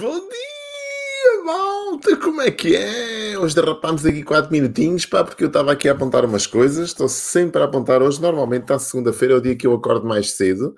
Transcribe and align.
Bom 0.00 0.18
dia, 0.18 1.44
malta! 1.44 2.16
Como 2.16 2.40
é 2.40 2.50
que 2.50 2.74
é? 2.74 3.38
Hoje 3.38 3.54
derrapámos 3.54 4.06
aqui 4.06 4.22
4 4.22 4.50
minutinhos, 4.50 5.04
pá, 5.04 5.22
porque 5.22 5.44
eu 5.44 5.48
estava 5.48 5.72
aqui 5.72 5.90
a 5.90 5.92
apontar 5.92 6.24
umas 6.24 6.46
coisas. 6.46 6.88
Estou 6.88 7.06
sempre 7.06 7.60
a 7.60 7.66
apontar 7.66 8.00
hoje. 8.00 8.18
Normalmente, 8.18 8.72
à 8.72 8.78
segunda-feira, 8.78 9.34
é 9.34 9.36
o 9.36 9.42
dia 9.42 9.54
que 9.54 9.66
eu 9.66 9.74
acordo 9.74 10.06
mais 10.08 10.30
cedo, 10.30 10.74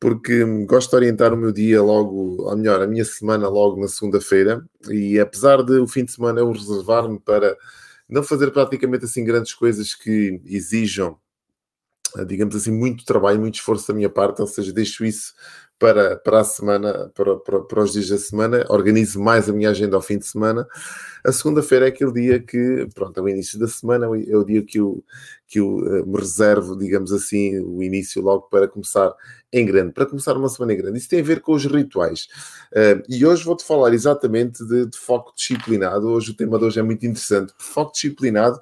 porque 0.00 0.44
gosto 0.66 0.90
de 0.90 0.96
orientar 0.96 1.32
o 1.32 1.36
meu 1.36 1.52
dia 1.52 1.80
logo, 1.80 2.42
ou 2.42 2.56
melhor, 2.56 2.82
a 2.82 2.86
minha 2.88 3.04
semana 3.04 3.48
logo 3.48 3.80
na 3.80 3.86
segunda-feira. 3.86 4.60
E 4.90 5.20
apesar 5.20 5.62
de 5.62 5.78
o 5.78 5.86
fim 5.86 6.04
de 6.04 6.10
semana 6.10 6.40
eu 6.40 6.50
reservar-me 6.50 7.20
para 7.20 7.56
não 8.08 8.24
fazer 8.24 8.50
praticamente 8.50 9.04
assim 9.04 9.22
grandes 9.22 9.54
coisas 9.54 9.94
que 9.94 10.40
exijam 10.44 11.16
digamos 12.26 12.56
assim, 12.56 12.72
muito 12.72 13.04
trabalho, 13.04 13.40
muito 13.40 13.56
esforço 13.56 13.88
da 13.88 13.94
minha 13.94 14.08
parte, 14.08 14.40
ou 14.40 14.46
seja, 14.46 14.72
deixo 14.72 15.04
isso 15.04 15.34
para, 15.78 16.16
para 16.16 16.40
a 16.40 16.44
semana, 16.44 17.10
para, 17.14 17.36
para, 17.36 17.60
para, 17.60 17.82
os 17.82 17.92
dias 17.92 18.08
da 18.08 18.18
semana, 18.18 18.64
organizo 18.68 19.20
mais 19.20 19.48
a 19.48 19.52
minha 19.52 19.70
agenda 19.70 19.94
ao 19.94 20.02
fim 20.02 20.18
de 20.18 20.26
semana. 20.26 20.66
A 21.24 21.30
segunda-feira 21.30 21.86
é 21.86 21.88
aquele 21.88 22.12
dia 22.12 22.40
que, 22.40 22.88
pronto, 22.94 23.18
é 23.18 23.22
o 23.22 23.28
início 23.28 23.58
da 23.58 23.68
semana, 23.68 24.06
é 24.06 24.36
o 24.36 24.44
dia 24.44 24.62
que 24.62 24.80
eu, 24.80 25.04
que 25.46 25.60
eu 25.60 25.76
uh, 25.76 26.06
me 26.06 26.18
reservo, 26.18 26.76
digamos 26.76 27.12
assim, 27.12 27.60
o 27.60 27.82
início 27.82 28.20
logo 28.20 28.48
para 28.48 28.66
começar 28.66 29.14
em 29.52 29.64
grande, 29.64 29.92
para 29.92 30.06
começar 30.06 30.36
uma 30.36 30.48
semana 30.48 30.74
em 30.74 30.76
grande. 30.76 30.98
Isso 30.98 31.08
tem 31.08 31.20
a 31.20 31.24
ver 31.24 31.40
com 31.40 31.52
os 31.52 31.64
rituais. 31.64 32.28
Uh, 32.72 33.02
e 33.08 33.24
hoje 33.24 33.44
vou-te 33.44 33.64
falar 33.64 33.94
exatamente 33.94 34.64
de, 34.66 34.86
de, 34.86 34.98
foco 34.98 35.32
disciplinado. 35.34 36.08
Hoje 36.08 36.32
o 36.32 36.34
tema 36.34 36.58
de 36.58 36.64
hoje 36.64 36.80
é 36.80 36.82
muito 36.82 37.06
interessante. 37.06 37.52
Foco 37.56 37.92
disciplinado 37.92 38.60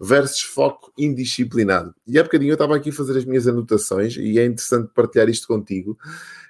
versus 0.00 0.42
foco 0.42 0.92
indisciplinado. 0.96 1.94
E 2.06 2.18
há 2.18 2.22
bocadinho 2.22 2.50
eu 2.50 2.54
estava 2.54 2.76
aqui 2.76 2.90
a 2.90 2.92
fazer 2.92 3.16
as 3.18 3.24
minhas 3.24 3.46
anotações 3.46 4.16
e 4.16 4.38
é 4.38 4.44
interessante 4.44 4.90
partilhar 4.94 5.28
isto 5.28 5.46
contigo 5.46 5.96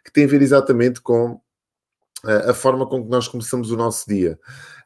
que 0.04 0.12
tem 0.12 0.24
a 0.24 0.28
ver 0.28 0.42
exatamente 0.42 1.00
com 1.00 1.32
uh, 2.24 2.50
a 2.50 2.54
forma 2.54 2.86
com 2.86 3.02
que 3.02 3.10
nós 3.10 3.28
começamos 3.28 3.70
o 3.70 3.76
nosso 3.76 4.08
dia. 4.08 4.38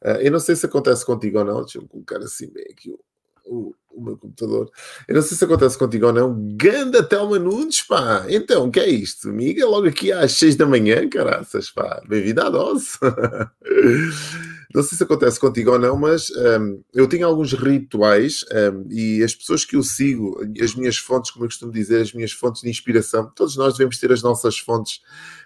Uh, 0.03 0.21
eu 0.21 0.31
não 0.31 0.41
sei 0.41 0.57
se 0.57 0.67
acontece 0.67 1.05
contigo 1.05 1.39
ou 1.39 1.45
não, 1.45 1.61
deixa 1.63 1.79
eu 1.79 1.87
colocar 1.87 2.19
assim 2.19 2.51
bem 2.53 2.67
aqui 2.71 2.91
o, 2.91 3.01
o, 3.47 3.75
o 3.93 4.03
meu 4.03 4.17
computador. 4.17 4.71
Eu 5.09 5.15
não 5.15 5.23
sei 5.23 5.37
se 5.37 5.45
acontece 5.45 5.79
contigo 5.79 6.07
ou 6.07 6.13
não. 6.13 6.35
Ganda 6.57 7.03
Telma 7.03 7.39
Nunes, 7.39 7.83
pá. 7.83 8.25
Então, 8.29 8.67
o 8.67 8.71
que 8.71 8.81
é 8.81 8.89
isto? 8.89 9.29
Amiga, 9.29 9.67
logo 9.67 9.87
aqui 9.87 10.13
às 10.13 10.33
6 10.33 10.57
da 10.57 10.67
manhã, 10.67 11.09
caraças, 11.09 11.71
pá. 11.71 12.03
Bem-vindo 12.09 12.43
à 12.43 12.51
dose. 12.51 12.99
Não 14.77 14.83
sei 14.83 14.99
se 14.99 15.05
acontece 15.05 15.41
contigo 15.41 15.71
ou 15.71 15.79
não, 15.79 15.97
mas 15.97 16.31
um, 16.61 16.83
eu 16.93 17.09
tenho 17.09 17.27
alguns 17.27 17.55
rituais 17.55 18.45
um, 18.53 18.87
e 18.93 19.23
as 19.23 19.35
pessoas 19.35 19.65
que 19.65 19.75
eu 19.75 19.83
sigo, 19.83 20.39
as 20.63 20.75
minhas 20.75 20.99
fontes, 20.99 21.31
como 21.31 21.47
eu 21.47 21.49
costumo 21.49 21.73
dizer, 21.73 22.03
as 22.03 22.13
minhas 22.13 22.33
fontes 22.33 22.61
de 22.61 22.69
inspiração, 22.69 23.33
todos 23.35 23.57
nós 23.57 23.73
devemos 23.73 23.99
ter 23.99 24.13
as 24.13 24.21
nossas 24.21 24.59
fontes 24.59 25.01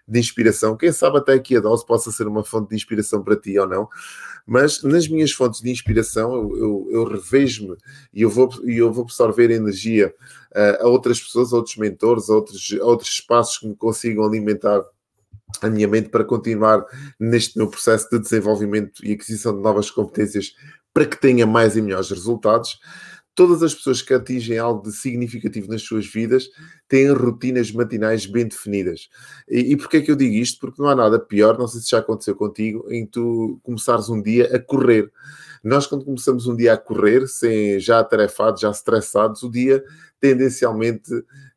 de 0.08 0.18
inspiração. 0.18 0.76
Quem 0.76 0.90
sabe 0.90 1.18
até 1.18 1.34
aqui 1.34 1.56
a 1.56 1.60
dose 1.60 1.86
possa 1.86 2.10
ser 2.10 2.26
uma 2.26 2.42
fonte 2.42 2.70
de 2.70 2.74
inspiração 2.74 3.22
para 3.22 3.36
ti 3.36 3.56
ou 3.56 3.68
não, 3.68 3.88
mas 4.44 4.82
nas 4.82 5.06
minhas 5.06 5.30
fontes 5.30 5.60
de 5.60 5.70
inspiração 5.70 6.34
eu, 6.34 6.56
eu, 6.56 6.88
eu 6.90 7.04
revejo-me 7.04 7.76
e 8.12 8.22
eu 8.22 8.28
vou, 8.28 8.50
eu 8.64 8.92
vou 8.92 9.04
absorver 9.04 9.52
energia 9.52 10.12
uh, 10.56 10.84
a 10.84 10.88
outras 10.88 11.20
pessoas, 11.20 11.52
a 11.52 11.56
outros 11.56 11.76
mentores, 11.76 12.28
a 12.28 12.34
outros, 12.34 12.76
a 12.80 12.84
outros 12.84 13.10
espaços 13.10 13.58
que 13.58 13.68
me 13.68 13.76
consigam 13.76 14.24
alimentar 14.24 14.82
a 15.62 15.68
minha 15.68 15.88
mente 15.88 16.08
para 16.08 16.24
continuar 16.24 16.84
neste 17.18 17.56
meu 17.56 17.68
processo 17.68 18.08
de 18.10 18.18
desenvolvimento 18.18 19.04
e 19.04 19.12
aquisição 19.12 19.54
de 19.54 19.62
novas 19.62 19.90
competências 19.90 20.54
para 20.92 21.06
que 21.06 21.20
tenha 21.20 21.46
mais 21.46 21.76
e 21.76 21.82
melhores 21.82 22.10
resultados. 22.10 22.78
Todas 23.34 23.62
as 23.62 23.74
pessoas 23.74 24.02
que 24.02 24.12
atingem 24.12 24.58
algo 24.58 24.82
de 24.82 24.92
significativo 24.92 25.68
nas 25.68 25.82
suas 25.82 26.06
vidas 26.06 26.48
têm 26.88 27.10
rotinas 27.12 27.70
matinais 27.72 28.26
bem 28.26 28.46
definidas. 28.46 29.08
E, 29.48 29.72
e 29.72 29.76
porquê 29.76 29.98
é 29.98 30.00
que 30.00 30.10
eu 30.10 30.16
digo 30.16 30.34
isto? 30.34 30.58
Porque 30.60 30.82
não 30.82 30.88
há 30.88 30.96
nada 30.96 31.18
pior, 31.18 31.56
não 31.56 31.68
sei 31.68 31.80
se 31.80 31.90
já 31.90 31.98
aconteceu 31.98 32.34
contigo, 32.34 32.84
em 32.90 33.06
tu 33.06 33.58
começares 33.62 34.08
um 34.08 34.20
dia 34.20 34.54
a 34.54 34.58
correr. 34.58 35.10
Nós, 35.62 35.86
quando 35.86 36.04
começamos 36.04 36.46
um 36.46 36.56
dia 36.56 36.72
a 36.72 36.76
correr, 36.76 37.26
sem, 37.28 37.78
já 37.78 38.00
atarefados, 38.00 38.62
já 38.62 38.70
estressados, 38.70 39.42
o 39.42 39.50
dia 39.50 39.82
tendencialmente 40.20 41.10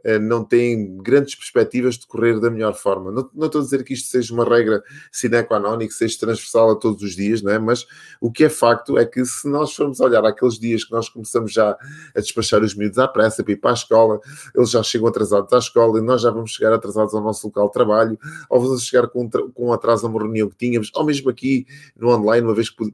eh, 0.03 0.19
não 0.19 0.43
têm 0.43 0.97
grandes 0.97 1.33
perspectivas 1.33 1.97
de 1.97 2.05
correr 2.05 2.39
da 2.39 2.49
melhor 2.49 2.73
forma. 2.73 3.09
Não, 3.09 3.29
não, 3.33 3.47
estou 3.47 3.61
a 3.61 3.63
dizer 3.63 3.83
que 3.83 3.93
isto 3.93 4.09
seja 4.09 4.33
uma 4.33 4.43
regra 4.43 4.83
sine 5.11 5.41
qua 5.43 5.59
non 5.59 5.81
e 5.81 5.87
que 5.87 5.93
seja 5.93 6.19
transversal 6.19 6.71
a 6.71 6.75
todos 6.75 7.01
os 7.01 7.15
dias, 7.15 7.41
não 7.41 7.51
é? 7.51 7.57
mas 7.57 7.85
o 8.19 8.29
que 8.29 8.43
é 8.43 8.49
facto 8.49 8.97
é 8.97 9.05
que 9.05 9.23
se 9.25 9.47
nós 9.47 9.73
formos 9.73 10.01
olhar 10.01 10.25
aqueles 10.25 10.59
dias 10.59 10.83
que 10.83 10.91
nós 10.91 11.07
começamos 11.07 11.53
já 11.53 11.77
a 12.15 12.19
despachar 12.19 12.61
os 12.61 12.75
miúdos 12.75 12.99
à 12.99 13.07
pressa 13.07 13.43
para 13.43 13.53
ir 13.53 13.57
para 13.57 13.71
a 13.71 13.73
escola, 13.73 14.19
eles 14.53 14.69
já 14.69 14.83
chegam 14.83 15.07
atrasados 15.07 15.53
à 15.53 15.57
escola 15.57 15.99
e 15.99 16.01
nós 16.01 16.21
já 16.21 16.31
vamos 16.31 16.51
chegar 16.51 16.73
atrasados 16.73 17.13
ao 17.13 17.21
nosso 17.21 17.47
local 17.47 17.67
de 17.67 17.73
trabalho, 17.73 18.19
ou 18.49 18.59
vamos 18.59 18.83
chegar 18.83 19.07
com, 19.07 19.29
com 19.29 19.71
atraso 19.71 20.05
a 20.05 20.09
uma 20.09 20.19
reunião 20.19 20.49
que 20.49 20.57
tínhamos, 20.57 20.91
ou 20.93 21.05
mesmo 21.05 21.29
aqui 21.29 21.65
no 21.95 22.09
online, 22.09 22.45
uma 22.45 22.53
vez 22.55 22.69
que 22.69 22.93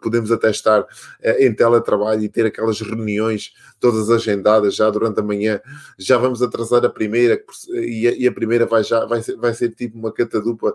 podemos 0.00 0.30
até 0.30 0.50
estar 0.50 0.86
eh, 1.20 1.46
em 1.46 1.54
teletrabalho 1.54 2.22
e 2.22 2.28
ter 2.28 2.46
aquelas 2.46 2.80
reuniões 2.80 3.52
todas 3.80 4.08
agendadas 4.08 4.76
já 4.76 4.88
durante 4.88 5.03
a 5.06 5.22
manhã, 5.22 5.60
já 5.98 6.16
vamos 6.18 6.42
atrasar 6.42 6.84
a 6.84 6.90
primeira 6.90 7.42
e 7.70 8.08
a, 8.08 8.12
e 8.12 8.26
a 8.26 8.32
primeira 8.32 8.66
vai, 8.66 8.84
já, 8.84 9.04
vai, 9.04 9.22
ser, 9.22 9.36
vai 9.36 9.54
ser 9.54 9.74
tipo 9.74 9.98
uma 9.98 10.12
catadupa 10.12 10.74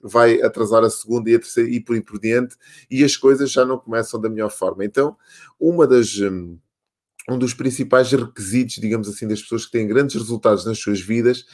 vai 0.00 0.40
atrasar 0.42 0.84
a 0.84 0.90
segunda 0.90 1.30
e 1.30 1.34
a 1.34 1.38
terceira 1.38 1.68
e 1.68 1.80
por 1.80 1.94
aí 1.94 2.00
por 2.00 2.20
diante, 2.20 2.56
e 2.90 3.02
as 3.02 3.16
coisas 3.16 3.50
já 3.50 3.64
não 3.64 3.78
começam 3.78 4.20
da 4.20 4.28
melhor 4.28 4.50
forma. 4.50 4.84
Então, 4.84 5.16
uma 5.58 5.86
das, 5.86 6.16
hum, 6.18 6.56
um 7.28 7.38
dos 7.38 7.52
principais 7.52 8.10
requisitos, 8.10 8.76
digamos 8.76 9.08
assim, 9.08 9.28
das 9.28 9.42
pessoas 9.42 9.66
que 9.66 9.72
têm 9.72 9.86
grandes 9.86 10.16
resultados 10.16 10.64
nas 10.64 10.78
suas 10.78 11.00
vidas 11.00 11.44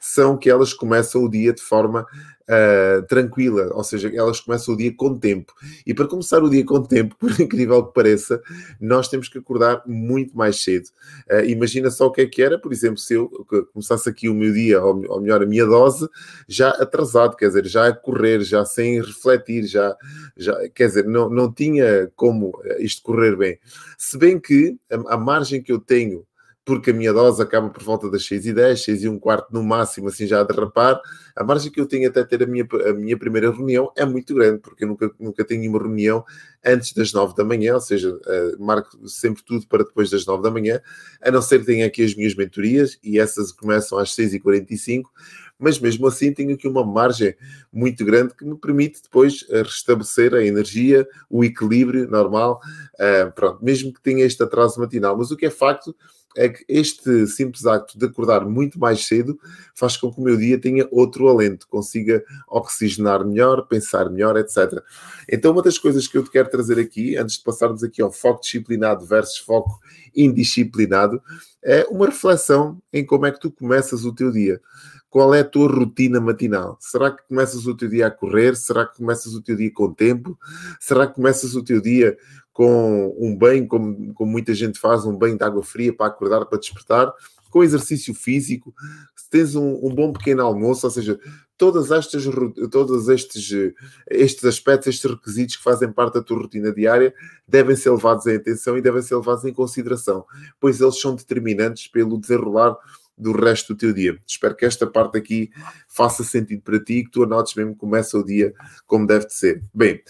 são 0.00 0.36
que 0.36 0.48
elas 0.48 0.72
começam 0.72 1.24
o 1.24 1.28
dia 1.28 1.52
de 1.52 1.62
forma 1.62 2.06
uh, 2.48 3.02
tranquila, 3.06 3.70
ou 3.72 3.84
seja, 3.84 4.10
elas 4.14 4.40
começam 4.40 4.74
o 4.74 4.76
dia 4.76 4.92
com 4.94 5.18
tempo. 5.18 5.52
E 5.86 5.94
para 5.94 6.06
começar 6.06 6.42
o 6.42 6.50
dia 6.50 6.64
com 6.64 6.82
tempo, 6.82 7.16
por 7.20 7.30
incrível 7.40 7.84
que 7.86 7.94
pareça, 7.94 8.40
nós 8.80 9.08
temos 9.08 9.28
que 9.28 9.38
acordar 9.38 9.82
muito 9.86 10.36
mais 10.36 10.62
cedo. 10.62 10.86
Uh, 11.30 11.44
imagina 11.46 11.90
só 11.90 12.06
o 12.06 12.12
que 12.12 12.22
é 12.22 12.26
que 12.26 12.42
era, 12.42 12.58
por 12.58 12.72
exemplo, 12.72 12.98
se 12.98 13.14
eu 13.14 13.28
começasse 13.72 14.08
aqui 14.08 14.28
o 14.28 14.34
meu 14.34 14.52
dia, 14.52 14.82
ou, 14.82 15.04
ou 15.08 15.20
melhor, 15.20 15.42
a 15.42 15.46
minha 15.46 15.66
dose, 15.66 16.08
já 16.48 16.70
atrasado, 16.70 17.36
quer 17.36 17.48
dizer, 17.48 17.66
já 17.66 17.88
a 17.88 17.92
correr, 17.92 18.40
já 18.42 18.64
sem 18.64 19.00
refletir, 19.00 19.64
já, 19.66 19.96
já 20.36 20.68
quer 20.70 20.88
dizer, 20.88 21.06
não, 21.06 21.28
não 21.28 21.52
tinha 21.52 22.10
como 22.16 22.52
isto 22.78 23.02
correr 23.02 23.36
bem. 23.36 23.58
Se 23.98 24.18
bem 24.18 24.38
que 24.38 24.76
a, 24.90 25.14
a 25.14 25.16
margem 25.16 25.62
que 25.62 25.72
eu 25.72 25.78
tenho 25.78 26.26
porque 26.64 26.90
a 26.90 26.94
minha 26.94 27.12
dose 27.12 27.42
acaba 27.42 27.68
por 27.68 27.82
volta 27.82 28.10
das 28.10 28.24
6 28.26 28.46
e 28.46 28.52
10, 28.54 28.84
6 28.84 29.04
e 29.04 29.08
um 29.08 29.18
quarto 29.18 29.52
no 29.52 29.62
máximo, 29.62 30.08
assim 30.08 30.26
já 30.26 30.40
a 30.40 30.44
derrapar, 30.44 31.00
a 31.36 31.44
margem 31.44 31.70
que 31.70 31.80
eu 31.80 31.86
tenho 31.86 32.08
até 32.08 32.24
ter 32.24 32.42
a 32.42 32.46
minha, 32.46 32.66
a 32.88 32.92
minha 32.94 33.18
primeira 33.18 33.50
reunião 33.50 33.92
é 33.96 34.04
muito 34.04 34.34
grande, 34.34 34.60
porque 34.60 34.84
eu 34.84 34.88
nunca, 34.88 35.10
nunca 35.20 35.44
tenho 35.44 35.68
uma 35.70 35.78
reunião 35.78 36.24
antes 36.64 36.94
das 36.94 37.12
9 37.12 37.34
da 37.34 37.44
manhã, 37.44 37.74
ou 37.74 37.80
seja, 37.80 38.10
uh, 38.10 38.64
marco 38.64 39.06
sempre 39.06 39.42
tudo 39.44 39.66
para 39.66 39.84
depois 39.84 40.08
das 40.08 40.24
9 40.24 40.42
da 40.42 40.50
manhã, 40.50 40.80
a 41.20 41.30
não 41.30 41.42
ser 41.42 41.60
que 41.60 41.66
tenha 41.66 41.86
aqui 41.86 42.02
as 42.02 42.14
minhas 42.14 42.34
mentorias, 42.34 42.98
e 43.02 43.18
essas 43.18 43.52
começam 43.52 43.98
às 43.98 44.14
6 44.14 44.34
e 44.34 44.40
45 44.40 45.10
mas 45.58 45.78
mesmo 45.78 46.06
assim 46.06 46.32
tenho 46.32 46.52
aqui 46.52 46.66
uma 46.66 46.84
margem 46.84 47.34
muito 47.72 48.04
grande 48.04 48.34
que 48.34 48.44
me 48.44 48.58
permite 48.58 49.02
depois 49.02 49.46
eh, 49.48 49.62
restabelecer 49.62 50.34
a 50.34 50.44
energia, 50.44 51.06
o 51.30 51.44
equilíbrio 51.44 52.10
normal, 52.10 52.60
uh, 52.94 53.32
pronto, 53.32 53.64
mesmo 53.64 53.92
que 53.92 54.02
tenha 54.02 54.24
este 54.24 54.42
atraso 54.42 54.80
matinal. 54.80 55.16
Mas 55.16 55.30
o 55.30 55.36
que 55.36 55.46
é 55.46 55.50
facto 55.50 55.94
é 56.36 56.48
que 56.48 56.64
este 56.68 57.26
simples 57.26 57.66
acto 57.66 57.98
de 57.98 58.06
acordar 58.06 58.44
muito 58.44 58.78
mais 58.78 59.06
cedo 59.06 59.38
faz 59.74 59.96
com 59.96 60.12
que 60.12 60.20
o 60.20 60.24
meu 60.24 60.36
dia 60.36 60.60
tenha 60.60 60.86
outro 60.90 61.28
alento, 61.28 61.66
consiga 61.68 62.24
oxigenar 62.48 63.24
melhor, 63.24 63.66
pensar 63.66 64.10
melhor, 64.10 64.36
etc. 64.36 64.82
Então, 65.30 65.52
uma 65.52 65.62
das 65.62 65.78
coisas 65.78 66.06
que 66.06 66.18
eu 66.18 66.24
te 66.24 66.30
quero 66.30 66.50
trazer 66.50 66.78
aqui, 66.78 67.16
antes 67.16 67.36
de 67.36 67.44
passarmos 67.44 67.82
aqui 67.82 68.02
ao 68.02 68.12
foco 68.12 68.40
disciplinado 68.40 69.04
versus 69.06 69.38
foco 69.38 69.78
indisciplinado, 70.14 71.22
é 71.62 71.86
uma 71.90 72.06
reflexão 72.06 72.80
em 72.92 73.04
como 73.04 73.26
é 73.26 73.32
que 73.32 73.40
tu 73.40 73.50
começas 73.50 74.04
o 74.04 74.14
teu 74.14 74.30
dia. 74.30 74.60
Qual 75.08 75.32
é 75.32 75.40
a 75.40 75.44
tua 75.44 75.68
rotina 75.68 76.20
matinal? 76.20 76.76
Será 76.80 77.08
que 77.08 77.22
começas 77.28 77.66
o 77.66 77.76
teu 77.76 77.88
dia 77.88 78.08
a 78.08 78.10
correr? 78.10 78.56
Será 78.56 78.84
que 78.84 78.96
começas 78.96 79.32
o 79.32 79.40
teu 79.40 79.54
dia 79.54 79.72
com 79.72 79.94
tempo? 79.94 80.36
Será 80.80 81.06
que 81.06 81.14
começas 81.14 81.54
o 81.54 81.62
teu 81.62 81.80
dia 81.80 82.18
com 82.54 83.14
um 83.18 83.36
banho, 83.36 83.66
como, 83.66 84.14
como 84.14 84.30
muita 84.30 84.54
gente 84.54 84.78
faz, 84.78 85.04
um 85.04 85.18
banho 85.18 85.36
de 85.36 85.44
água 85.44 85.62
fria 85.62 85.92
para 85.92 86.06
acordar, 86.06 86.46
para 86.46 86.58
despertar, 86.58 87.12
com 87.50 87.62
exercício 87.62 88.14
físico, 88.14 88.72
se 89.14 89.28
tens 89.28 89.54
um, 89.54 89.74
um, 89.84 89.92
bom 89.92 90.12
pequeno 90.12 90.42
almoço, 90.42 90.86
ou 90.86 90.90
seja, 90.90 91.18
todas 91.58 91.90
estas, 91.90 92.24
todos 92.70 93.08
estes, 93.08 93.74
estes 94.08 94.44
aspectos, 94.44 94.88
estes 94.88 95.10
requisitos 95.10 95.56
que 95.56 95.62
fazem 95.62 95.92
parte 95.92 96.14
da 96.14 96.22
tua 96.22 96.38
rotina 96.38 96.72
diária, 96.72 97.12
devem 97.46 97.76
ser 97.76 97.90
levados 97.90 98.26
em 98.26 98.36
atenção 98.36 98.78
e 98.78 98.82
devem 98.82 99.02
ser 99.02 99.16
levados 99.16 99.44
em 99.44 99.52
consideração, 99.52 100.24
pois 100.60 100.80
eles 100.80 101.00
são 101.00 101.14
determinantes 101.14 101.88
pelo 101.88 102.20
desenrolar 102.20 102.76
do 103.16 103.32
resto 103.32 103.74
do 103.74 103.78
teu 103.78 103.92
dia. 103.92 104.18
Espero 104.26 104.56
que 104.56 104.64
esta 104.64 104.86
parte 104.86 105.16
aqui 105.16 105.50
faça 105.88 106.24
sentido 106.24 106.62
para 106.62 106.82
ti 106.82 106.94
e 106.94 107.04
que 107.04 107.10
tu 107.10 107.22
anotes 107.22 107.54
mesmo 107.54 107.72
que 107.72 107.78
começa 107.78 108.18
o 108.18 108.24
dia 108.24 108.52
como 108.86 109.06
deve 109.06 109.26
de 109.26 109.34
ser. 109.34 109.62
Bem, 109.72 110.02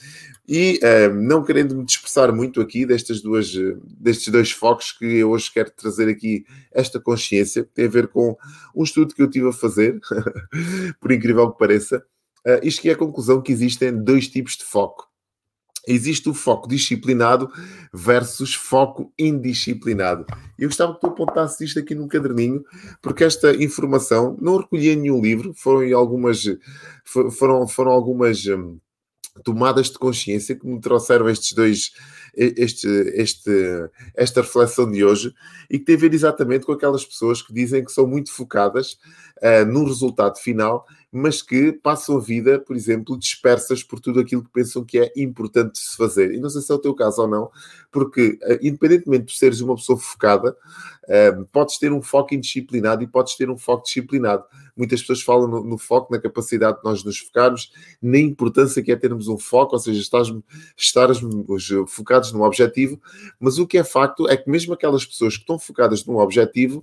e 0.46 0.78
uh, 0.82 1.14
não 1.14 1.42
querendo 1.42 1.76
me 1.76 1.84
dispersar 1.84 2.32
muito 2.32 2.60
aqui 2.60 2.84
destas 2.84 3.20
duas, 3.20 3.52
destes 3.98 4.28
dois 4.28 4.50
focos 4.50 4.92
que 4.92 5.04
eu 5.04 5.30
hoje 5.30 5.50
quero 5.52 5.70
trazer 5.70 6.08
aqui 6.08 6.44
esta 6.72 7.00
consciência, 7.00 7.64
que 7.64 7.72
tem 7.72 7.86
a 7.86 7.90
ver 7.90 8.08
com 8.08 8.36
um 8.74 8.82
estudo 8.82 9.14
que 9.14 9.22
eu 9.22 9.30
tive 9.30 9.48
a 9.48 9.52
fazer, 9.52 9.98
por 11.00 11.12
incrível 11.12 11.50
que 11.50 11.58
pareça, 11.58 12.04
uh, 12.46 12.60
isto 12.62 12.82
que 12.82 12.90
é 12.90 12.92
a 12.92 12.96
conclusão 12.96 13.40
que 13.40 13.52
existem 13.52 13.96
dois 14.02 14.28
tipos 14.28 14.56
de 14.56 14.64
foco. 14.64 15.13
Existe 15.86 16.28
o 16.28 16.34
foco 16.34 16.68
disciplinado 16.68 17.50
versus 17.92 18.54
foco 18.54 19.12
indisciplinado. 19.18 20.26
Eu 20.58 20.68
gostava 20.68 20.94
que 20.94 21.00
tu 21.00 21.06
apontasses 21.08 21.60
isto 21.60 21.78
aqui 21.78 21.94
num 21.94 22.08
caderninho, 22.08 22.64
porque 23.02 23.24
esta 23.24 23.54
informação 23.54 24.36
não 24.40 24.56
recolhi 24.56 24.90
em 24.90 24.96
nenhum 24.96 25.20
livro, 25.20 25.52
foram 25.54 25.96
algumas, 25.96 26.44
foram, 27.04 27.66
foram 27.68 27.90
algumas 27.90 28.46
hum, 28.46 28.78
tomadas 29.42 29.90
de 29.90 29.98
consciência 29.98 30.54
que 30.54 30.66
me 30.66 30.80
trouxeram 30.80 31.28
estes 31.28 31.52
dois, 31.52 31.92
este, 32.36 32.86
este, 33.14 33.50
esta 34.14 34.42
reflexão 34.42 34.90
de 34.90 35.04
hoje 35.04 35.34
e 35.68 35.78
que 35.78 35.84
tem 35.84 35.96
a 35.96 35.98
ver 35.98 36.14
exatamente 36.14 36.64
com 36.64 36.72
aquelas 36.72 37.04
pessoas 37.04 37.42
que 37.42 37.52
dizem 37.52 37.84
que 37.84 37.92
são 37.92 38.06
muito 38.06 38.32
focadas 38.32 38.92
uh, 39.42 39.64
no 39.66 39.84
resultado 39.84 40.38
final 40.38 40.86
mas 41.16 41.40
que 41.40 41.70
passam 41.70 42.16
a 42.16 42.20
vida, 42.20 42.58
por 42.58 42.74
exemplo, 42.74 43.16
dispersas 43.16 43.84
por 43.84 44.00
tudo 44.00 44.18
aquilo 44.18 44.42
que 44.42 44.50
pensam 44.50 44.84
que 44.84 44.98
é 44.98 45.12
importante 45.16 45.78
se 45.78 45.96
fazer. 45.96 46.34
E 46.34 46.40
não 46.40 46.50
sei 46.50 46.60
se 46.60 46.72
é 46.72 46.74
o 46.74 46.78
teu 46.78 46.92
caso 46.92 47.22
ou 47.22 47.28
não, 47.28 47.52
porque, 47.92 48.36
eh, 48.42 48.58
independentemente 48.60 49.26
de 49.26 49.38
seres 49.38 49.60
uma 49.60 49.76
pessoa 49.76 49.96
focada, 49.96 50.56
eh, 51.06 51.30
podes 51.52 51.78
ter 51.78 51.92
um 51.92 52.02
foco 52.02 52.34
indisciplinado 52.34 53.04
e 53.04 53.06
podes 53.06 53.36
ter 53.36 53.48
um 53.48 53.56
foco 53.56 53.84
disciplinado. 53.84 54.42
Muitas 54.76 55.02
pessoas 55.02 55.22
falam 55.22 55.46
no, 55.46 55.62
no, 55.62 55.78
foco, 55.78 56.12
na 56.12 56.20
capacidade 56.20 56.78
de 56.78 56.84
nós 56.84 57.04
nos 57.04 57.18
focarmos, 57.18 57.70
na 58.02 58.18
importância 58.18 58.82
que 58.82 58.90
é 58.90 58.96
termos 58.96 59.28
um 59.28 59.38
foco, 59.38 59.76
ou 59.76 59.78
seja, 59.78 60.00
estarmos, 60.00 60.42
focados 61.86 62.32
num 62.32 62.42
objetivo, 62.42 63.00
mas 63.38 63.60
o 63.60 63.68
que 63.68 63.78
é 63.78 63.84
facto 63.84 64.28
é 64.28 64.36
que 64.36 64.50
mesmo 64.50 64.74
aquelas 64.74 65.06
pessoas 65.06 65.34
que 65.36 65.42
estão 65.42 65.60
focadas 65.60 66.04
num 66.04 66.16
objetivo, 66.16 66.82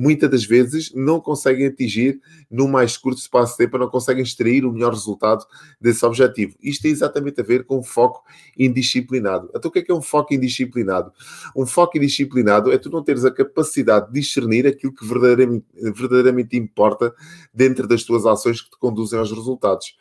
muitas 0.00 0.30
das 0.30 0.44
vezes 0.44 0.92
não 0.94 1.20
conseguem 1.20 1.66
atingir 1.66 2.20
no 2.50 2.66
mais 2.66 2.96
curto 2.96 3.18
espaço 3.18 3.52
de 3.52 3.58
tempo, 3.58 3.69
não 3.78 3.88
conseguem 3.88 4.22
extrair 4.22 4.64
o 4.64 4.72
melhor 4.72 4.92
resultado 4.92 5.44
desse 5.80 6.04
objetivo. 6.04 6.56
Isto 6.62 6.82
tem 6.82 6.90
exatamente 6.90 7.40
a 7.40 7.44
ver 7.44 7.64
com 7.64 7.82
foco 7.82 8.22
indisciplinado. 8.58 9.50
Então, 9.54 9.68
o 9.68 9.72
que 9.72 9.80
é, 9.80 9.82
que 9.82 9.92
é 9.92 9.94
um 9.94 10.02
foco 10.02 10.34
indisciplinado? 10.34 11.12
Um 11.54 11.66
foco 11.66 11.96
indisciplinado 11.96 12.72
é 12.72 12.78
tu 12.78 12.90
não 12.90 13.02
teres 13.02 13.24
a 13.24 13.30
capacidade 13.30 14.06
de 14.08 14.20
discernir 14.20 14.66
aquilo 14.66 14.94
que 14.94 15.06
verdadeiramente, 15.06 15.66
verdadeiramente 15.72 16.56
importa 16.56 17.14
dentro 17.52 17.86
das 17.86 18.02
tuas 18.02 18.26
ações 18.26 18.60
que 18.60 18.70
te 18.70 18.78
conduzem 18.78 19.18
aos 19.18 19.30
resultados. 19.30 19.96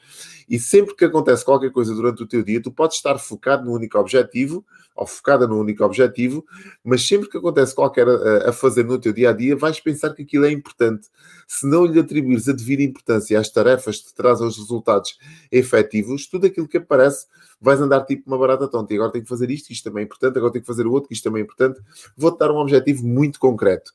E 0.49 0.59
sempre 0.59 0.95
que 0.95 1.05
acontece 1.05 1.45
qualquer 1.45 1.71
coisa 1.71 1.93
durante 1.93 2.23
o 2.23 2.27
teu 2.27 2.41
dia, 2.43 2.61
tu 2.61 2.71
podes 2.71 2.97
estar 2.97 3.17
focado 3.19 3.65
no 3.65 3.73
único 3.73 3.99
objetivo, 3.99 4.65
ou 4.95 5.07
focada 5.07 5.47
no 5.47 5.57
único 5.57 5.83
objetivo, 5.83 6.45
mas 6.83 7.07
sempre 7.07 7.29
que 7.29 7.37
acontece 7.37 7.73
qualquer 7.73 8.07
a, 8.07 8.11
eh, 8.11 8.49
a 8.49 8.51
fazer 8.51 8.83
no 8.83 8.99
teu 8.99 9.13
dia 9.13 9.29
a 9.29 9.33
dia, 9.33 9.55
vais 9.55 9.79
pensar 9.79 10.13
que 10.13 10.23
aquilo 10.23 10.45
é 10.45 10.51
importante. 10.51 11.07
Se 11.47 11.65
não 11.65 11.85
lhe 11.85 11.99
atribuires 11.99 12.49
a 12.49 12.53
devida 12.53 12.83
importância 12.83 13.39
às 13.39 13.49
tarefas 13.49 13.99
que 13.99 14.07
te 14.07 14.13
trazem 14.13 14.45
os 14.45 14.57
resultados 14.57 15.17
efetivos, 15.51 16.27
tudo 16.27 16.47
aquilo 16.47 16.67
que 16.67 16.77
aparece 16.77 17.27
vais 17.61 17.79
andar 17.79 18.05
tipo 18.05 18.23
uma 18.27 18.37
barata 18.37 18.67
tonta. 18.67 18.93
E 18.93 18.97
agora 18.97 19.11
tenho 19.11 19.23
que 19.23 19.29
fazer 19.29 19.49
isto, 19.51 19.71
isto 19.71 19.83
também 19.83 20.01
é 20.01 20.05
importante, 20.05 20.37
agora 20.37 20.51
tenho 20.51 20.63
que 20.63 20.67
fazer 20.67 20.85
o 20.85 20.91
outro, 20.91 21.13
isto 21.13 21.23
também 21.23 21.41
é 21.41 21.45
importante. 21.45 21.79
Vou-te 22.17 22.39
dar 22.39 22.51
um 22.51 22.57
objetivo 22.57 23.05
muito 23.05 23.39
concreto 23.39 23.93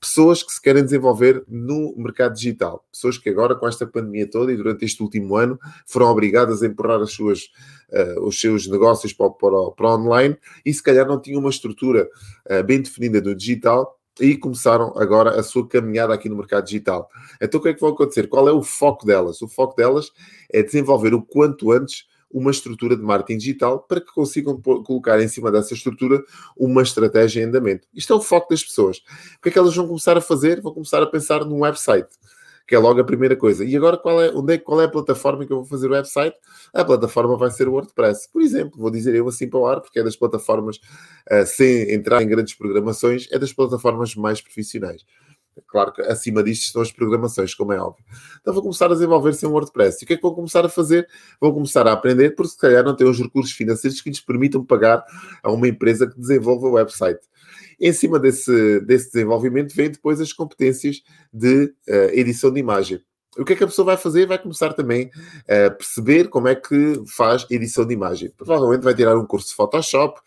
pessoas 0.00 0.42
que 0.42 0.52
se 0.52 0.60
querem 0.60 0.84
desenvolver 0.84 1.42
no 1.48 1.94
mercado 1.96 2.34
digital. 2.34 2.84
Pessoas 2.92 3.18
que 3.18 3.28
agora, 3.28 3.54
com 3.54 3.66
esta 3.66 3.86
pandemia 3.86 4.28
toda 4.28 4.52
e 4.52 4.56
durante 4.56 4.84
este 4.84 5.02
último 5.02 5.36
ano, 5.36 5.58
foram 5.86 6.06
obrigadas 6.06 6.62
a 6.62 6.66
empurrar 6.66 7.00
as 7.00 7.12
suas, 7.12 7.50
uh, 7.90 8.20
os 8.26 8.40
seus 8.40 8.66
negócios 8.68 9.12
para, 9.12 9.30
para, 9.30 9.70
para 9.70 9.94
online 9.94 10.36
e 10.64 10.72
se 10.72 10.82
calhar 10.82 11.06
não 11.06 11.20
tinham 11.20 11.40
uma 11.40 11.50
estrutura 11.50 12.08
uh, 12.50 12.64
bem 12.64 12.82
definida 12.82 13.20
do 13.20 13.34
digital 13.34 13.98
e 14.20 14.36
começaram 14.36 14.92
agora 14.96 15.38
a 15.38 15.42
sua 15.42 15.66
caminhada 15.66 16.14
aqui 16.14 16.28
no 16.28 16.36
mercado 16.36 16.64
digital. 16.64 17.08
Então, 17.40 17.58
o 17.58 17.62
que 17.62 17.70
é 17.70 17.74
que 17.74 17.80
vai 17.80 17.90
acontecer? 17.90 18.28
Qual 18.28 18.48
é 18.48 18.52
o 18.52 18.62
foco 18.62 19.04
delas? 19.04 19.42
O 19.42 19.48
foco 19.48 19.74
delas 19.74 20.12
é 20.52 20.62
desenvolver 20.62 21.14
o 21.14 21.22
quanto 21.22 21.72
antes 21.72 22.06
uma 22.34 22.50
estrutura 22.50 22.96
de 22.96 23.02
marketing 23.02 23.38
digital 23.38 23.78
para 23.78 24.00
que 24.00 24.12
consigam 24.12 24.60
colocar 24.60 25.22
em 25.22 25.28
cima 25.28 25.52
dessa 25.52 25.72
estrutura 25.72 26.20
uma 26.56 26.82
estratégia 26.82 27.40
em 27.40 27.44
andamento. 27.44 27.86
Isto 27.94 28.12
é 28.12 28.16
o 28.16 28.20
foco 28.20 28.50
das 28.50 28.62
pessoas. 28.62 28.98
O 29.38 29.42
que 29.42 29.50
é 29.50 29.52
que 29.52 29.58
elas 29.58 29.74
vão 29.74 29.86
começar 29.86 30.18
a 30.18 30.20
fazer? 30.20 30.60
Vão 30.60 30.74
começar 30.74 31.00
a 31.00 31.06
pensar 31.06 31.44
num 31.44 31.60
website 31.60 32.08
que 32.66 32.74
é 32.74 32.78
logo 32.78 32.98
a 32.98 33.04
primeira 33.04 33.36
coisa. 33.36 33.64
E 33.64 33.76
agora 33.76 33.96
qual 33.96 34.22
é, 34.22 34.30
onde 34.30 34.54
é, 34.54 34.58
qual 34.58 34.80
é 34.80 34.84
a 34.84 34.88
plataforma 34.88 35.44
que 35.44 35.52
eu 35.52 35.58
vou 35.58 35.66
fazer 35.66 35.88
o 35.88 35.92
website? 35.92 36.34
A 36.72 36.84
plataforma 36.84 37.36
vai 37.36 37.50
ser 37.50 37.68
o 37.68 37.72
WordPress. 37.72 38.30
Por 38.32 38.40
exemplo, 38.40 38.80
vou 38.80 38.90
dizer 38.90 39.14
eu 39.14 39.28
assim 39.28 39.48
para 39.48 39.60
o 39.60 39.66
ar, 39.66 39.80
porque 39.80 39.98
é 39.98 40.02
das 40.02 40.16
plataformas, 40.16 40.76
uh, 41.30 41.44
sem 41.44 41.92
entrar 41.92 42.22
em 42.22 42.26
grandes 42.26 42.54
programações, 42.54 43.28
é 43.30 43.38
das 43.38 43.52
plataformas 43.52 44.14
mais 44.14 44.40
profissionais. 44.40 45.04
Claro 45.66 45.92
que 45.92 46.02
acima 46.02 46.42
disto 46.42 46.64
estão 46.64 46.82
as 46.82 46.92
programações, 46.92 47.54
como 47.54 47.72
é 47.72 47.78
óbvio. 47.78 48.04
Então 48.40 48.52
vou 48.52 48.62
começar 48.62 48.86
a 48.86 48.94
desenvolver-se 48.94 49.44
em 49.46 49.48
WordPress. 49.48 50.02
E 50.02 50.04
o 50.04 50.06
que 50.06 50.14
é 50.14 50.16
que 50.16 50.22
vou 50.22 50.34
começar 50.34 50.64
a 50.64 50.68
fazer? 50.68 51.08
Vou 51.40 51.52
começar 51.52 51.86
a 51.86 51.92
aprender, 51.92 52.34
porque 52.34 52.52
se 52.52 52.58
calhar 52.58 52.84
não 52.84 52.94
tenho 52.94 53.10
os 53.10 53.20
recursos 53.20 53.52
financeiros 53.52 54.00
que 54.00 54.10
lhes 54.10 54.20
permitam 54.20 54.64
pagar 54.64 55.04
a 55.42 55.50
uma 55.50 55.68
empresa 55.68 56.06
que 56.06 56.18
desenvolva 56.18 56.66
o 56.66 56.72
website. 56.72 57.20
Em 57.80 57.92
cima 57.92 58.18
desse, 58.18 58.80
desse 58.80 59.12
desenvolvimento 59.12 59.74
vem 59.74 59.90
depois 59.90 60.20
as 60.20 60.32
competências 60.32 61.02
de 61.32 61.74
uh, 61.88 62.10
edição 62.12 62.52
de 62.52 62.60
imagem. 62.60 63.00
O 63.36 63.44
que 63.44 63.52
é 63.52 63.56
que 63.56 63.64
a 63.64 63.66
pessoa 63.66 63.86
vai 63.86 63.96
fazer? 63.96 64.26
Vai 64.26 64.38
começar 64.38 64.72
também 64.74 65.10
a 65.48 65.70
perceber 65.70 66.28
como 66.28 66.46
é 66.46 66.54
que 66.54 67.02
faz 67.16 67.44
edição 67.50 67.84
de 67.84 67.92
imagem. 67.92 68.30
Provavelmente 68.36 68.82
vai 68.82 68.94
tirar 68.94 69.18
um 69.18 69.26
curso 69.26 69.48
de 69.48 69.54
Photoshop, 69.54 70.20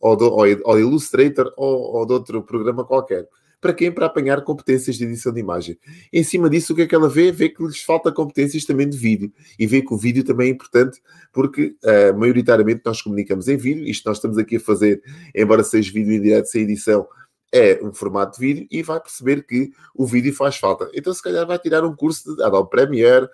ou, 0.00 0.16
do, 0.16 0.30
ou, 0.32 0.44
ou 0.64 0.80
Illustrator, 0.80 1.52
ou, 1.56 1.96
ou 1.96 2.06
de 2.06 2.12
outro 2.12 2.42
programa 2.42 2.84
qualquer. 2.84 3.26
Para 3.62 3.72
quem? 3.72 3.92
Para 3.92 4.06
apanhar 4.06 4.42
competências 4.42 4.96
de 4.96 5.04
edição 5.04 5.32
de 5.32 5.38
imagem. 5.38 5.78
Em 6.12 6.24
cima 6.24 6.50
disso, 6.50 6.72
o 6.72 6.76
que 6.76 6.82
é 6.82 6.86
que 6.86 6.94
ela 6.96 7.08
vê? 7.08 7.30
Vê 7.30 7.48
que 7.48 7.62
lhes 7.62 7.80
falta 7.80 8.10
competências 8.10 8.64
também 8.64 8.88
de 8.88 8.98
vídeo. 8.98 9.32
E 9.56 9.68
vê 9.68 9.80
que 9.80 9.94
o 9.94 9.96
vídeo 9.96 10.24
também 10.24 10.48
é 10.48 10.50
importante, 10.50 11.00
porque 11.32 11.76
uh, 11.84 12.18
maioritariamente 12.18 12.82
nós 12.84 13.00
comunicamos 13.00 13.46
em 13.46 13.56
vídeo. 13.56 13.86
Isto 13.86 14.08
nós 14.08 14.16
estamos 14.16 14.36
aqui 14.36 14.56
a 14.56 14.60
fazer, 14.60 15.00
embora 15.32 15.62
seja 15.62 15.92
vídeo 15.92 16.12
em 16.12 16.20
direto, 16.20 16.46
sem 16.46 16.62
edição, 16.62 17.06
é 17.52 17.78
um 17.84 17.92
formato 17.92 18.40
de 18.40 18.46
vídeo 18.46 18.66
e 18.68 18.82
vai 18.82 18.98
perceber 18.98 19.46
que 19.46 19.70
o 19.94 20.06
vídeo 20.06 20.34
faz 20.34 20.56
falta. 20.56 20.90
Então, 20.92 21.14
se 21.14 21.22
calhar, 21.22 21.46
vai 21.46 21.58
tirar 21.58 21.84
um 21.84 21.94
curso 21.94 22.34
de 22.34 22.42
Adobe 22.42 22.68
Premiere 22.68 23.28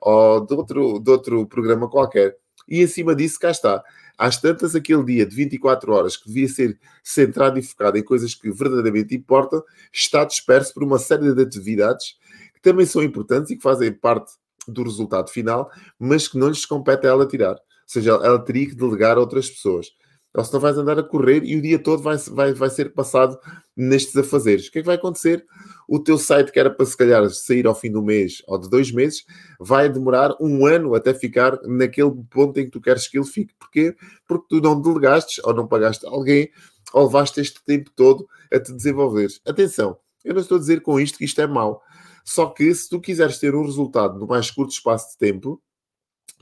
ou 0.00 0.46
de 0.46 0.54
outro, 0.54 0.98
de 0.98 1.10
outro 1.10 1.46
programa 1.46 1.90
qualquer. 1.90 2.36
E 2.68 2.82
em 2.82 2.86
cima 2.86 3.14
disso, 3.14 3.38
cá 3.38 3.50
está. 3.50 3.82
Às 4.16 4.40
tantas, 4.40 4.74
aquele 4.74 5.04
dia 5.04 5.26
de 5.26 5.34
24 5.34 5.92
horas 5.92 6.16
que 6.16 6.28
devia 6.28 6.48
ser 6.48 6.78
centrado 7.02 7.58
e 7.58 7.62
focado 7.62 7.98
em 7.98 8.02
coisas 8.02 8.34
que 8.34 8.50
verdadeiramente 8.50 9.14
importam, 9.14 9.62
está 9.92 10.24
disperso 10.24 10.72
por 10.72 10.84
uma 10.84 10.98
série 10.98 11.34
de 11.34 11.42
atividades 11.42 12.16
que 12.54 12.60
também 12.62 12.86
são 12.86 13.02
importantes 13.02 13.50
e 13.50 13.56
que 13.56 13.62
fazem 13.62 13.92
parte 13.92 14.32
do 14.68 14.82
resultado 14.82 15.30
final, 15.30 15.70
mas 15.98 16.28
que 16.28 16.38
não 16.38 16.48
lhes 16.48 16.64
compete 16.64 17.06
a 17.06 17.10
ela 17.10 17.26
tirar. 17.26 17.54
Ou 17.54 17.58
seja, 17.86 18.12
ela 18.12 18.38
teria 18.38 18.66
que 18.66 18.74
delegar 18.74 19.16
a 19.16 19.20
outras 19.20 19.50
pessoas. 19.50 19.88
Ou 20.34 20.44
senão 20.44 20.60
vais 20.60 20.76
andar 20.76 20.98
a 20.98 21.02
correr 21.02 21.44
e 21.44 21.56
o 21.56 21.62
dia 21.62 21.78
todo 21.78 22.02
vai, 22.02 22.16
vai, 22.16 22.52
vai 22.52 22.68
ser 22.68 22.92
passado 22.92 23.38
nestes 23.76 24.16
afazeres. 24.16 24.66
O 24.66 24.72
que 24.72 24.80
é 24.80 24.82
que 24.82 24.86
vai 24.86 24.96
acontecer? 24.96 25.46
O 25.88 26.00
teu 26.00 26.18
site, 26.18 26.50
que 26.50 26.58
era 26.58 26.70
para 26.70 26.84
se 26.84 26.96
calhar 26.96 27.28
sair 27.30 27.66
ao 27.66 27.74
fim 27.74 27.90
do 27.90 28.02
mês 28.02 28.42
ou 28.48 28.58
de 28.58 28.68
dois 28.68 28.90
meses, 28.90 29.24
vai 29.60 29.88
demorar 29.88 30.34
um 30.40 30.66
ano 30.66 30.94
até 30.94 31.14
ficar 31.14 31.60
naquele 31.62 32.10
ponto 32.30 32.58
em 32.58 32.64
que 32.64 32.70
tu 32.70 32.80
queres 32.80 33.06
que 33.06 33.16
ele 33.16 33.26
fique. 33.26 33.54
Porquê? 33.58 33.94
Porque 34.26 34.46
tu 34.48 34.60
não 34.60 34.80
delegaste 34.80 35.40
ou 35.44 35.54
não 35.54 35.68
pagaste 35.68 36.04
alguém 36.06 36.50
ou 36.92 37.04
levaste 37.04 37.40
este 37.40 37.62
tempo 37.64 37.90
todo 37.94 38.26
a 38.52 38.58
te 38.58 38.72
desenvolveres. 38.72 39.40
Atenção, 39.46 39.96
eu 40.24 40.34
não 40.34 40.40
estou 40.40 40.56
a 40.56 40.60
dizer 40.60 40.80
com 40.80 40.98
isto 40.98 41.18
que 41.18 41.24
isto 41.24 41.40
é 41.40 41.46
mau. 41.46 41.82
Só 42.24 42.46
que 42.46 42.74
se 42.74 42.88
tu 42.88 43.00
quiseres 43.00 43.38
ter 43.38 43.54
um 43.54 43.64
resultado 43.64 44.18
no 44.18 44.26
mais 44.26 44.50
curto 44.50 44.72
espaço 44.72 45.12
de 45.12 45.18
tempo, 45.18 45.62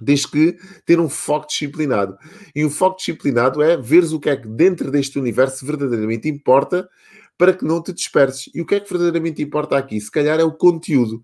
desde 0.00 0.28
que 0.28 0.56
ter 0.84 0.98
um 1.00 1.08
foco 1.08 1.46
disciplinado. 1.46 2.16
E 2.54 2.64
o 2.64 2.70
foco 2.70 2.96
disciplinado 2.96 3.62
é 3.62 3.76
veres 3.76 4.12
o 4.12 4.20
que 4.20 4.30
é 4.30 4.36
que 4.36 4.48
dentro 4.48 4.90
deste 4.90 5.18
universo 5.18 5.64
verdadeiramente 5.66 6.28
importa 6.28 6.88
para 7.36 7.52
que 7.52 7.64
não 7.64 7.82
te 7.82 7.92
disperses. 7.92 8.50
E 8.54 8.60
o 8.60 8.66
que 8.66 8.74
é 8.74 8.80
que 8.80 8.88
verdadeiramente 8.88 9.42
importa 9.42 9.76
aqui? 9.76 10.00
Se 10.00 10.10
calhar 10.10 10.38
é 10.38 10.44
o 10.44 10.52
conteúdo. 10.52 11.22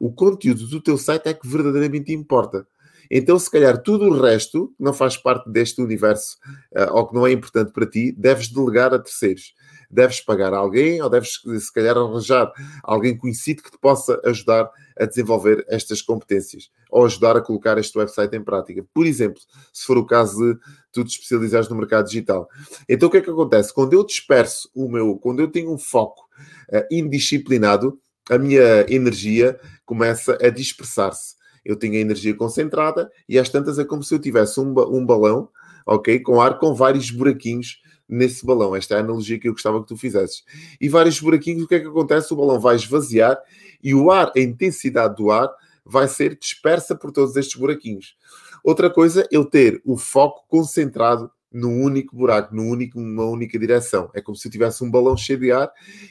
O 0.00 0.12
conteúdo 0.12 0.66
do 0.66 0.80
teu 0.80 0.96
site 0.96 1.26
é 1.26 1.34
que 1.34 1.46
verdadeiramente 1.46 2.12
importa. 2.12 2.66
Então, 3.10 3.38
se 3.38 3.50
calhar, 3.50 3.82
tudo 3.82 4.04
o 4.04 4.20
resto 4.20 4.68
que 4.76 4.84
não 4.84 4.92
faz 4.92 5.16
parte 5.16 5.50
deste 5.50 5.80
universo 5.80 6.36
uh, 6.76 6.92
ou 6.92 7.06
que 7.06 7.14
não 7.14 7.26
é 7.26 7.32
importante 7.32 7.72
para 7.72 7.86
ti, 7.86 8.12
deves 8.12 8.48
delegar 8.48 8.92
a 8.92 8.98
terceiros 8.98 9.54
deves 9.90 10.20
pagar 10.20 10.52
alguém 10.52 11.00
ou 11.02 11.08
deves, 11.08 11.40
se 11.60 11.72
calhar, 11.72 11.96
arranjar 11.96 12.52
alguém 12.82 13.16
conhecido 13.16 13.62
que 13.62 13.70
te 13.70 13.78
possa 13.78 14.20
ajudar 14.24 14.70
a 14.98 15.06
desenvolver 15.06 15.64
estas 15.68 16.02
competências 16.02 16.70
ou 16.90 17.04
ajudar 17.04 17.36
a 17.36 17.40
colocar 17.40 17.78
este 17.78 17.96
website 17.96 18.34
em 18.34 18.42
prática. 18.42 18.84
Por 18.92 19.06
exemplo, 19.06 19.40
se 19.72 19.86
for 19.86 19.96
o 19.96 20.06
caso 20.06 20.54
de 20.54 20.60
tu 20.92 21.04
te 21.04 21.10
especializares 21.10 21.68
no 21.68 21.76
mercado 21.76 22.06
digital. 22.06 22.48
Então, 22.88 23.08
o 23.08 23.10
que 23.10 23.18
é 23.18 23.20
que 23.20 23.30
acontece? 23.30 23.72
Quando 23.72 23.92
eu 23.92 24.04
disperso 24.04 24.70
o 24.74 24.88
meu, 24.88 25.16
quando 25.16 25.40
eu 25.40 25.48
tenho 25.48 25.72
um 25.72 25.78
foco 25.78 26.28
uh, 26.72 26.84
indisciplinado, 26.90 27.98
a 28.30 28.38
minha 28.38 28.84
energia 28.88 29.58
começa 29.86 30.36
a 30.40 30.50
dispersar-se. 30.50 31.36
Eu 31.64 31.76
tenho 31.76 31.94
a 31.94 31.98
energia 31.98 32.34
concentrada 32.34 33.10
e 33.28 33.38
às 33.38 33.48
tantas 33.48 33.78
é 33.78 33.84
como 33.84 34.02
se 34.02 34.14
eu 34.14 34.18
tivesse 34.18 34.60
um, 34.60 34.74
um 34.90 35.04
balão, 35.04 35.48
ok, 35.86 36.20
com 36.20 36.40
ar 36.40 36.58
com 36.58 36.74
vários 36.74 37.10
buraquinhos 37.10 37.80
nesse 38.08 38.44
balão. 38.44 38.74
Esta 38.74 38.94
é 38.94 38.96
a 38.98 39.00
analogia 39.00 39.38
que 39.38 39.48
eu 39.48 39.52
gostava 39.52 39.80
que 39.80 39.88
tu 39.88 39.96
fizesses. 39.96 40.42
E 40.80 40.88
vários 40.88 41.20
buraquinhos, 41.20 41.64
o 41.64 41.68
que 41.68 41.74
é 41.74 41.80
que 41.80 41.86
acontece? 41.86 42.32
O 42.32 42.36
balão 42.36 42.58
vai 42.58 42.76
esvaziar 42.76 43.38
e 43.82 43.94
o 43.94 44.10
ar, 44.10 44.32
a 44.36 44.40
intensidade 44.40 45.16
do 45.16 45.30
ar, 45.30 45.48
vai 45.84 46.08
ser 46.08 46.36
dispersa 46.36 46.94
por 46.94 47.12
todos 47.12 47.36
estes 47.36 47.58
buraquinhos. 47.58 48.16
Outra 48.62 48.90
coisa, 48.90 49.26
ele 49.30 49.46
ter 49.46 49.80
o 49.84 49.96
foco 49.96 50.44
concentrado 50.48 51.30
num 51.50 51.82
único 51.82 52.14
buraco, 52.14 52.54
num 52.54 52.68
único, 52.68 53.00
numa 53.00 53.24
única 53.24 53.58
direção. 53.58 54.10
É 54.14 54.20
como 54.20 54.36
se 54.36 54.46
eu 54.46 54.52
tivesse 54.52 54.84
um 54.84 54.90
balão 54.90 55.16
cheio 55.16 55.38
de 55.38 55.50
ar 55.50 55.70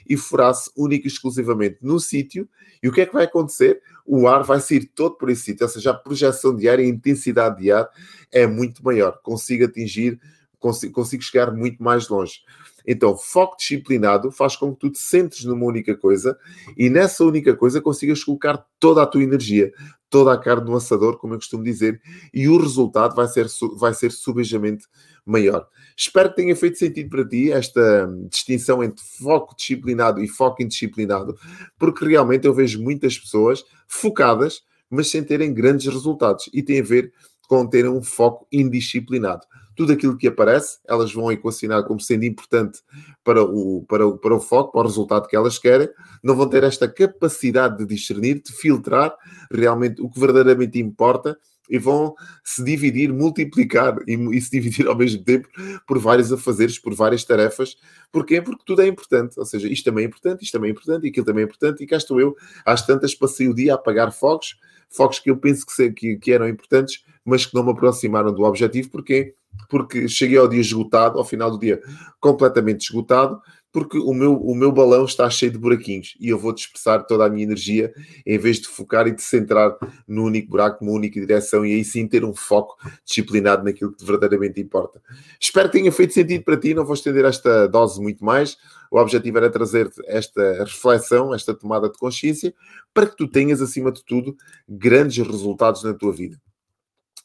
e 0.10 0.18
furasse 0.18 0.72
único 0.76 1.06
e 1.06 1.08
exclusivamente 1.08 1.78
no 1.82 2.00
sítio. 2.00 2.50
E 2.82 2.88
o 2.88 2.92
que 2.92 3.02
é 3.02 3.06
que 3.06 3.14
vai 3.14 3.26
acontecer? 3.26 3.82
O 4.06 4.28
ar 4.28 4.44
vai 4.44 4.60
sair 4.60 4.86
todo 4.96 5.16
por 5.16 5.30
esse 5.30 5.44
sítio, 5.44 5.66
ou 5.66 5.70
seja, 5.70 5.92
a 5.92 5.94
projeção 5.94 6.56
de 6.56 6.68
ar 6.68 6.80
e 6.80 6.84
a 6.84 6.88
intensidade 6.88 7.62
de 7.62 7.72
ar 7.72 7.88
é 8.32 8.48
muito 8.48 8.84
maior. 8.84 9.20
Consigo 9.22 9.66
atingir, 9.66 10.20
consigo, 10.60 10.94
consigo 10.94 11.24
chegar 11.24 11.52
muito 11.52 11.82
mais 11.82 12.08
longe. 12.10 12.42
Então, 12.86 13.18
foco 13.18 13.58
disciplinado 13.58 14.32
faz 14.32 14.56
com 14.56 14.74
que 14.74 14.80
tu 14.80 14.90
te 14.90 15.00
sentes 15.00 15.44
numa 15.44 15.66
única 15.66 15.96
coisa 15.96 16.38
e 16.78 16.90
nessa 16.90 17.24
única 17.26 17.56
coisa 17.56 17.82
consigas 17.82 18.24
colocar 18.24 18.66
toda 18.80 19.04
a 19.04 19.06
tua 19.06 19.22
energia, 19.22 19.74
toda 20.10 20.32
a 20.32 20.38
carne 20.38 20.70
no 20.70 20.78
assador, 20.78 21.18
como 21.18 21.34
eu 21.34 21.38
costumo 21.38 21.64
dizer, 21.64 22.02
e 22.34 22.48
o 22.48 22.58
resultado 22.58 23.14
vai 23.14 23.28
ser, 23.28 23.48
vai 23.76 23.94
ser 23.94 24.12
subejamente 24.14 24.86
maior. 25.26 25.68
Espero 25.98 26.30
que 26.30 26.38
tenha 26.38 26.56
feito 26.56 26.78
sentido 26.78 27.10
para 27.10 27.28
ti 27.28 27.52
esta 27.52 28.10
distinção 28.30 28.82
entre 28.82 29.04
foco 29.22 29.54
disciplinado 29.54 30.24
e 30.24 30.28
foco 30.28 30.64
indisciplinado, 30.64 31.36
porque 31.78 32.06
realmente 32.06 32.48
eu 32.48 32.54
vejo 32.54 32.82
muitas 32.82 33.20
pessoas 33.20 33.66
focadas, 33.86 34.62
mas 34.90 35.10
sem 35.10 35.22
terem 35.22 35.54
grandes 35.54 35.88
resultados, 35.88 36.50
e 36.54 36.64
tem 36.64 36.80
a 36.80 36.84
ver 36.84 37.12
com 37.50 37.68
terem 37.68 37.92
um 37.92 38.02
foco 38.02 38.48
indisciplinado 38.50 39.46
tudo 39.78 39.94
aquilo 39.94 40.18
que 40.18 40.28
aparece, 40.28 40.80
elas 40.88 41.14
vão 41.14 41.32
equacionar 41.32 41.84
como 41.84 42.02
sendo 42.02 42.26
importante 42.26 42.80
para 43.24 43.44
o, 43.44 43.86
para, 43.88 44.08
o, 44.08 44.18
para 44.18 44.36
o 44.36 44.40
foco, 44.40 44.72
para 44.72 44.82
o 44.82 44.88
resultado 44.88 45.28
que 45.28 45.36
elas 45.36 45.60
querem, 45.60 45.88
não 46.24 46.36
vão 46.36 46.50
ter 46.50 46.64
esta 46.64 46.88
capacidade 46.88 47.78
de 47.78 47.86
discernir, 47.86 48.42
de 48.42 48.52
filtrar 48.52 49.16
realmente 49.52 50.02
o 50.02 50.10
que 50.10 50.20
verdadeiramente 50.20 50.80
importa 50.80 51.38
e 51.70 51.78
vão 51.78 52.16
se 52.44 52.64
dividir, 52.64 53.14
multiplicar 53.14 53.98
e, 54.08 54.16
e, 54.36 54.42
se 54.42 54.50
dividir 54.50 54.88
ao 54.88 54.98
mesmo 54.98 55.24
tempo 55.24 55.48
por 55.86 56.00
vários 56.00 56.32
afazeres, 56.32 56.80
por 56.80 56.96
várias 56.96 57.24
tarefas. 57.24 57.76
Porquê? 58.12 58.42
Porque 58.42 58.64
tudo 58.66 58.82
é 58.82 58.88
importante. 58.88 59.40
Ou 59.40 59.46
seja, 59.46 59.68
isto 59.68 59.84
também 59.84 60.06
é 60.06 60.08
importante, 60.08 60.44
isto 60.44 60.54
também 60.54 60.70
é 60.70 60.72
importante, 60.72 61.06
e 61.06 61.10
aquilo 61.10 61.26
também 61.26 61.44
é 61.44 61.46
importante, 61.46 61.84
e 61.84 61.88
cá 61.88 61.98
estou 61.98 62.20
eu, 62.20 62.36
às 62.66 62.84
tantas, 62.84 63.14
passei 63.14 63.48
o 63.48 63.54
dia 63.54 63.74
a 63.74 63.76
apagar 63.76 64.12
fogos, 64.12 64.58
fogos 64.90 65.20
que 65.20 65.30
eu 65.30 65.38
penso 65.38 65.66
que, 65.68 65.92
que, 65.92 66.18
que 66.18 66.32
eram 66.32 66.48
importantes, 66.48 67.04
mas 67.24 67.46
que 67.46 67.54
não 67.54 67.64
me 67.64 67.72
aproximaram 67.72 68.34
do 68.34 68.44
objetivo. 68.44 68.90
Porquê? 68.90 69.36
Porque 69.70 70.08
cheguei 70.08 70.38
ao 70.38 70.48
dia 70.48 70.62
esgotado, 70.62 71.18
ao 71.18 71.26
final 71.26 71.52
do 71.52 71.60
dia 71.60 71.82
completamente 72.20 72.82
esgotado, 72.82 73.42
porque 73.72 74.00
o 74.00 74.12
meu, 74.12 74.34
o 74.34 74.56
meu 74.56 74.72
balão 74.72 75.06
está 75.06 75.30
cheio 75.30 75.52
de 75.52 75.58
buraquinhos 75.58 76.16
e 76.20 76.30
eu 76.30 76.40
vou 76.40 76.52
dispersar 76.52 77.06
toda 77.06 77.26
a 77.26 77.30
minha 77.30 77.44
energia 77.44 77.94
em 78.26 78.38
vez 78.38 78.60
de 78.60 78.68
focar 78.68 79.08
e 79.08 79.12
de 79.12 79.22
centrar 79.22 79.78
no 80.08 80.24
único 80.24 80.50
buraco, 80.50 80.84
numa 80.84 80.96
única 80.96 81.20
direção 81.20 81.64
e 81.66 81.74
aí 81.74 81.84
sim 81.84 82.08
ter 82.08 82.26
um 82.26 82.34
foco 82.34 82.76
disciplinado 83.06 83.64
naquilo 83.64 83.94
que 83.94 84.04
verdadeiramente 84.04 84.60
importa. 84.60 85.00
Espero 85.40 85.70
que 85.70 85.78
tenha 85.78 85.92
feito 85.92 86.14
sentido 86.14 86.44
para 86.44 86.58
ti, 86.58 86.74
não 86.74 86.86
vou 86.86 86.96
estender 86.96 87.26
esta 87.26 87.68
dose 87.68 88.02
muito 88.02 88.26
mais. 88.26 88.58
O 88.90 88.98
objetivo 88.98 89.38
era 89.38 89.50
trazer 89.50 89.92
esta 90.06 90.64
reflexão, 90.64 91.34
esta 91.34 91.54
tomada 91.54 91.90
de 91.90 92.00
consciência, 92.00 92.54
para 92.94 93.06
que 93.06 93.18
tu 93.18 93.28
tenhas, 93.28 93.62
acima 93.62 93.92
de 93.92 94.04
tudo, 94.04 94.36
grandes 94.68 95.26
resultados 95.28 95.84
na 95.84 95.94
tua 95.94 96.14
vida. 96.14 96.42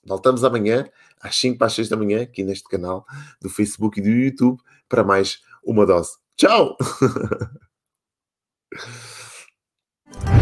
Voltamos 0.04 0.44
amanhã, 0.44 0.88
às 1.21 1.37
5 1.37 1.59
para 1.59 1.68
as 1.68 1.75
6 1.75 1.88
da 1.88 1.97
manhã, 1.97 2.23
aqui 2.23 2.42
neste 2.42 2.68
canal 2.68 3.06
do 3.40 3.49
Facebook 3.49 4.00
e 4.00 4.02
do 4.02 4.09
YouTube, 4.09 4.61
para 4.88 5.04
mais 5.04 5.40
uma 5.64 5.87
dose. 5.87 6.16
Tchau! 6.37 6.76